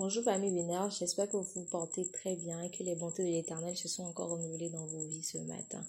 [0.00, 3.28] Bonjour famille binaire, j'espère que vous vous portez très bien et que les bontés de
[3.28, 5.84] l'Éternel se sont encore renouvelées dans vos vies ce matin.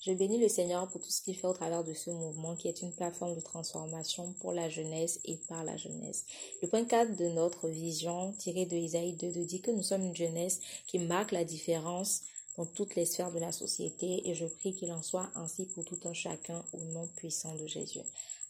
[0.00, 2.66] Je bénis le Seigneur pour tout ce qu'il fait au travers de ce mouvement qui
[2.66, 6.26] est une plateforme de transformation pour la jeunesse et par la jeunesse.
[6.60, 10.16] Le point 4 de notre vision tiré de Isaïe 2 dit que nous sommes une
[10.16, 10.58] jeunesse
[10.88, 12.22] qui marque la différence
[12.56, 15.84] dans toutes les sphères de la société et je prie qu'il en soit ainsi pour
[15.84, 18.00] tout un chacun au nom puissant de Jésus.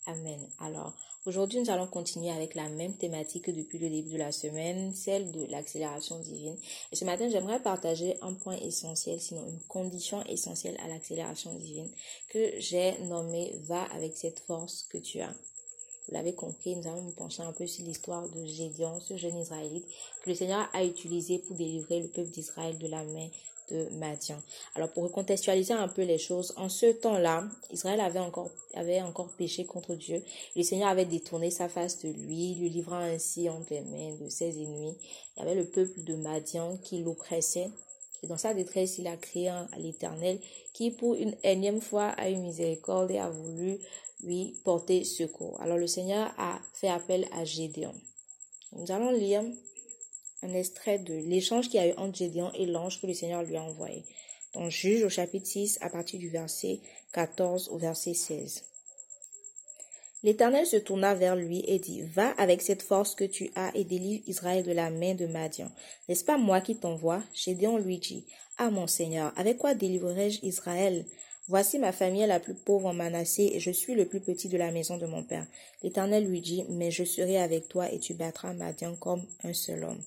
[0.06, 0.48] Amen.
[0.58, 0.92] Alors,
[1.26, 4.92] aujourd'hui, nous allons continuer avec la même thématique que depuis le début de la semaine,
[4.92, 6.56] celle de l'accélération divine.
[6.90, 11.88] Et ce matin, j'aimerais partager un point essentiel, sinon une condition essentielle à l'accélération divine,
[12.30, 15.32] que j'ai nommé va avec cette force que tu as.
[16.08, 19.38] Vous l'avez compris, nous allons nous pencher un peu sur l'histoire de Gédéon, ce jeune
[19.38, 19.86] Israélite
[20.22, 23.28] que le Seigneur a utilisé pour délivrer le peuple d'Israël de la main
[23.70, 24.36] de Madian.
[24.74, 29.28] Alors pour recontextualiser un peu les choses, en ce temps-là, Israël avait encore, avait encore
[29.30, 30.22] péché contre Dieu.
[30.56, 34.28] Le Seigneur avait détourné sa face de lui, lui livrant ainsi entre les mains de
[34.28, 34.96] ses ennemis.
[35.36, 37.70] Il y avait le peuple de Madian qui l'oppressait.
[38.22, 40.38] Et dans sa détresse, il a crié à l'Éternel
[40.72, 43.78] qui, pour une énième fois, a eu miséricorde et a voulu
[44.22, 45.60] lui porter secours.
[45.60, 47.94] Alors le Seigneur a fait appel à Gédéon.
[48.72, 49.42] Nous allons lire
[50.42, 53.42] un extrait de l'échange qu'il y a eu entre Gédéon et l'ange que le Seigneur
[53.42, 54.04] lui a envoyé.
[54.54, 56.80] Dans Juge au chapitre 6 à partir du verset
[57.12, 58.64] 14 au verset 16.
[60.24, 63.84] L'Éternel se tourna vers lui et dit, Va avec cette force que tu as et
[63.84, 65.70] délivre Israël de la main de Madian.
[66.08, 67.22] N'est-ce pas moi qui t'envoie?
[67.34, 68.24] Gédéon lui dit,
[68.56, 71.06] Ah mon Seigneur, avec quoi délivrerai-je Israël?
[71.48, 74.56] Voici ma famille la plus pauvre en Manassé et je suis le plus petit de
[74.56, 75.46] la maison de mon père.
[75.82, 79.82] L'Éternel lui dit, Mais je serai avec toi et tu battras Madian comme un seul
[79.82, 80.02] homme.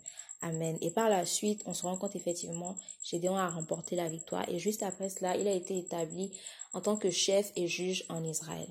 [0.45, 0.77] Amen.
[0.81, 4.47] Et par la suite, on se rend compte effectivement, Gédéon a remporté la victoire.
[4.47, 6.31] Et juste après cela, il a été établi
[6.73, 8.67] en tant que chef et juge en Israël.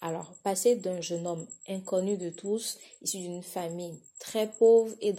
[0.00, 5.14] Alors, passer d'un jeune homme inconnu de tous, issu d'une famille très pauvre et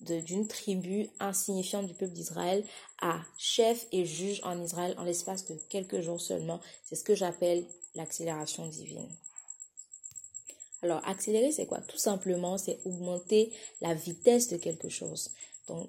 [0.00, 2.64] d'une tribu insignifiante du peuple d'Israël,
[3.02, 7.14] à chef et juge en Israël en l'espace de quelques jours seulement, c'est ce que
[7.14, 9.10] j'appelle l'accélération divine.
[10.84, 11.80] Alors, accélérer, c'est quoi?
[11.80, 13.50] Tout simplement, c'est augmenter
[13.80, 15.30] la vitesse de quelque chose.
[15.66, 15.88] Donc,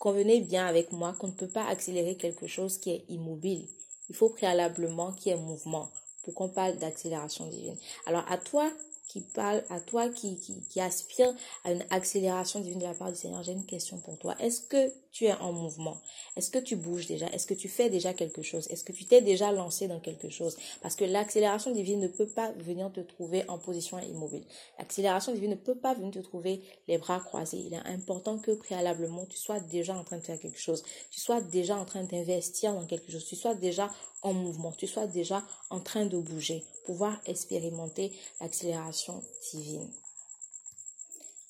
[0.00, 3.68] convenez bien avec moi qu'on ne peut pas accélérer quelque chose qui est immobile.
[4.08, 5.92] Il faut préalablement qu'il y ait mouvement
[6.24, 7.76] pour qu'on parle d'accélération divine.
[8.04, 8.68] Alors, à toi
[9.16, 10.36] qui parle, à toi qui,
[10.68, 11.32] qui, aspire
[11.64, 14.34] à une accélération divine de la part du Seigneur, j'ai une question pour toi.
[14.40, 15.96] Est-ce que tu es en mouvement?
[16.36, 17.26] Est-ce que tu bouges déjà?
[17.28, 18.66] Est-ce que tu fais déjà quelque chose?
[18.68, 20.58] Est-ce que tu t'es déjà lancé dans quelque chose?
[20.82, 24.44] Parce que l'accélération divine ne peut pas venir te trouver en position immobile.
[24.78, 27.62] L'accélération divine ne peut pas venir te trouver les bras croisés.
[27.64, 30.82] Il est important que préalablement tu sois déjà en train de faire quelque chose.
[31.10, 33.24] Tu sois déjà en train d'investir dans quelque chose.
[33.24, 33.90] Tu sois déjà
[34.26, 34.72] en mouvement.
[34.72, 36.64] Tu sois déjà en train de bouger.
[36.84, 39.22] Pouvoir expérimenter l'accélération
[39.52, 39.88] divine.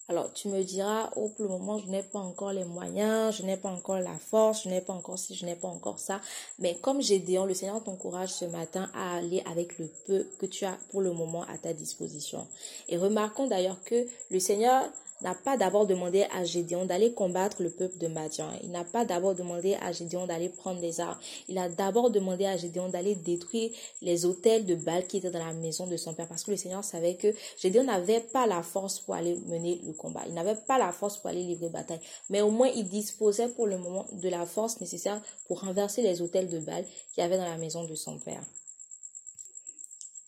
[0.08, 3.42] Alors, tu me diras, oh, pour le moment, je n'ai pas encore les moyens, je
[3.42, 6.20] n'ai pas encore la force, je n'ai pas encore ci, je n'ai pas encore ça.
[6.60, 10.46] Mais comme j'ai dit, le Seigneur t'encourage ce matin à aller avec le peu que
[10.46, 12.46] tu as pour le moment à ta disposition.
[12.88, 14.84] Et remarquons d'ailleurs que le Seigneur
[15.22, 18.50] n'a pas d'abord demandé à Gédéon d'aller combattre le peuple de Madian.
[18.62, 21.18] Il n'a pas d'abord demandé à Gédéon d'aller prendre les armes.
[21.48, 23.70] Il a d'abord demandé à Gédéon d'aller détruire
[24.02, 26.56] les hôtels de Baal qui étaient dans la maison de son père parce que le
[26.56, 30.22] Seigneur savait que Gédéon n'avait pas la force pour aller mener le combat.
[30.26, 32.00] Il n'avait pas la force pour aller livrer bataille.
[32.30, 36.22] Mais au moins, il disposait pour le moment de la force nécessaire pour renverser les
[36.22, 36.84] hôtels de Baal
[37.14, 38.42] qui avait dans la maison de son père.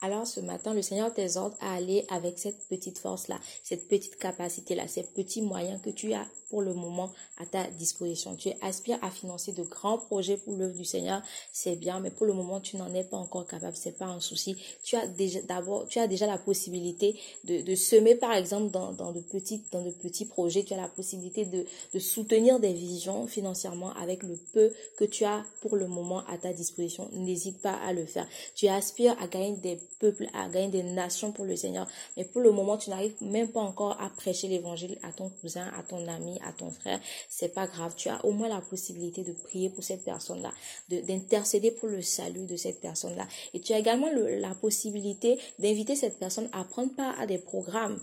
[0.01, 4.87] Alors ce matin, le Seigneur t'exhorte à aller avec cette petite force-là, cette petite capacité-là,
[4.87, 8.37] ces petits moyens que tu as pour le moment à ta disposition.
[8.37, 11.21] Tu aspires à financer de grands projets pour l'œuvre du Seigneur,
[11.53, 14.21] c'est bien, mais pour le moment, tu n'en es pas encore capable, c'est pas un
[14.21, 14.57] souci.
[14.85, 18.93] Tu as déjà, d'abord, tu as déjà la possibilité de, de semer, par exemple, dans,
[18.93, 20.63] dans de petites, dans de petits projets.
[20.63, 25.25] Tu as la possibilité de, de soutenir des visions financièrement avec le peu que tu
[25.25, 27.11] as pour le moment à ta disposition.
[27.13, 28.27] N'hésite pas à le faire.
[28.55, 32.41] Tu aspires à gagner des peuples, à gagner des nations pour le Seigneur, mais pour
[32.41, 36.07] le moment, tu n'arrives même pas encore à prêcher l'évangile à ton cousin, à ton
[36.09, 37.95] ami, à ton frère, c'est pas grave.
[37.97, 40.53] Tu as au moins la possibilité de prier pour cette personne-là,
[40.89, 43.27] d'intercéder pour le salut de cette personne-là.
[43.55, 48.01] Et tu as également la possibilité d'inviter cette personne à prendre part à des programmes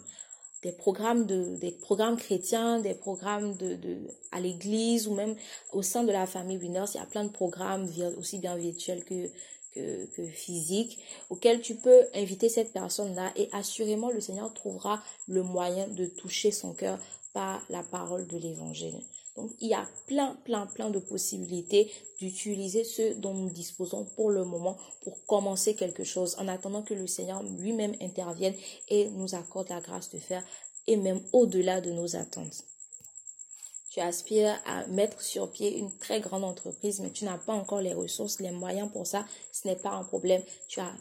[0.64, 3.98] des programmes de des programmes chrétiens des programmes de, de
[4.32, 5.36] à l'église ou même
[5.74, 7.88] au sein de la famille Winners il y a plein de programmes
[8.18, 9.30] aussi bien virtuels que
[9.75, 10.98] que, que physiques
[11.30, 16.06] auxquels tu peux inviter cette personne là et assurément le Seigneur trouvera le moyen de
[16.06, 16.98] toucher son cœur
[17.33, 19.00] par la parole de l'évangile.
[19.36, 24.30] Donc, il y a plein, plein, plein de possibilités d'utiliser ce dont nous disposons pour
[24.30, 28.56] le moment pour commencer quelque chose en attendant que le Seigneur lui-même intervienne
[28.88, 30.44] et nous accorde la grâce de faire
[30.88, 32.63] et même au-delà de nos attentes.
[33.96, 37.80] Tu aspires à mettre sur pied une très grande entreprise, mais tu n'as pas encore
[37.80, 40.42] les ressources, les moyens pour ça, ce n'est pas un problème.
[40.68, 40.92] Tu as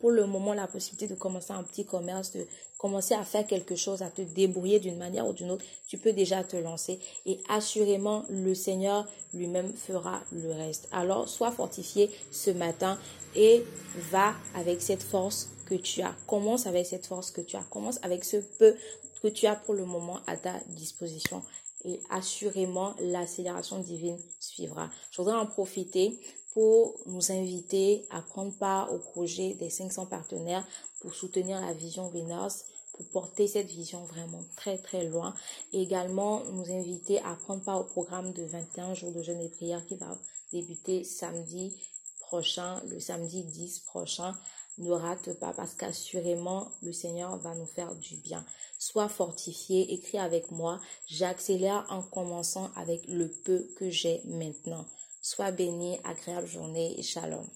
[0.00, 2.46] pour le moment la possibilité de commencer un petit commerce, de
[2.78, 6.14] commencer à faire quelque chose, à te débrouiller d'une manière ou d'une autre, tu peux
[6.14, 10.88] déjà te lancer et assurément le Seigneur lui-même fera le reste.
[10.90, 12.98] Alors sois fortifié ce matin
[13.36, 13.62] et
[14.10, 16.14] va avec cette force que tu as.
[16.26, 17.64] Commence avec cette force que tu as.
[17.68, 18.74] Commence avec ce peu
[19.22, 21.42] que tu as pour le moment à ta disposition
[21.84, 24.90] et assurément l'accélération divine suivra.
[25.10, 26.18] Je voudrais en profiter
[26.52, 30.66] pour nous inviter à prendre part au projet des 500 partenaires
[31.00, 32.64] pour soutenir la vision Winners,
[32.94, 35.34] pour porter cette vision vraiment très très loin.
[35.72, 39.48] Et également nous inviter à prendre part au programme de 21 jours de jeûne et
[39.48, 40.18] prière qui va
[40.52, 41.76] débuter samedi
[42.20, 44.34] prochain, le samedi 10 prochain.
[44.78, 48.44] Ne rate pas parce qu'assurément le Seigneur va nous faire du bien.
[48.78, 50.80] Sois fortifié, écris avec moi.
[51.06, 54.86] J'accélère en commençant avec le peu que j'ai maintenant.
[55.20, 57.46] Sois béni, agréable journée et shalom.